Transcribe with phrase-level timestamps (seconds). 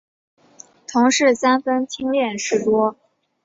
[0.87, 2.95] 同事三分亲恋事多。